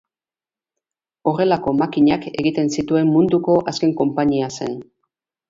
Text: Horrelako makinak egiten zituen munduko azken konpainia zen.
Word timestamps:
Horrelako 1.31 1.73
makinak 1.81 2.25
egiten 2.31 2.73
zituen 2.77 3.13
munduko 3.19 3.59
azken 3.75 3.95
konpainia 4.01 4.51
zen. 4.59 4.77